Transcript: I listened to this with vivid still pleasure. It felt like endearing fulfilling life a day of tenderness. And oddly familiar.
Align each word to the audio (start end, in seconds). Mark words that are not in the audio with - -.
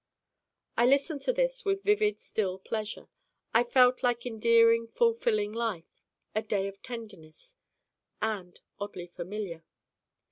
I 0.77 0.87
listened 0.87 1.21
to 1.21 1.31
this 1.31 1.63
with 1.63 1.83
vivid 1.83 2.19
still 2.19 2.57
pleasure. 2.57 3.07
It 3.53 3.71
felt 3.71 4.01
like 4.01 4.25
endearing 4.25 4.87
fulfilling 4.87 5.53
life 5.53 6.01
a 6.33 6.41
day 6.41 6.67
of 6.67 6.81
tenderness. 6.81 7.55
And 8.19 8.59
oddly 8.79 9.05
familiar. 9.05 9.63